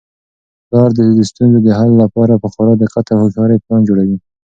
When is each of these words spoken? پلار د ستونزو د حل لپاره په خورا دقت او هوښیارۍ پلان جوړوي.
پلار 0.67 0.89
د 0.97 0.99
ستونزو 1.31 1.59
د 1.65 1.69
حل 1.79 1.91
لپاره 2.03 2.33
په 2.41 2.47
خورا 2.53 2.73
دقت 2.83 3.05
او 3.13 3.17
هوښیارۍ 3.23 3.57
پلان 3.63 3.81
جوړوي. 3.89 4.17